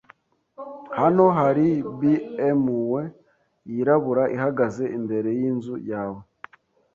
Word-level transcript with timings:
Hano 0.99 1.25
hari 1.37 1.67
BMW 1.99 2.91
yirabura 3.71 4.23
ihagaze 4.35 4.83
imbere 4.97 5.29
yinzu 5.39 5.75
yawe. 5.91 6.21